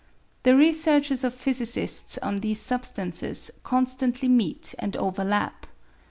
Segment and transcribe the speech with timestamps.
[0.41, 5.67] The researches of physicists on these substances constantly meet and overlap.